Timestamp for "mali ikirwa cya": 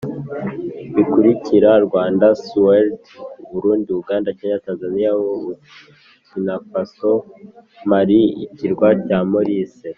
7.89-9.19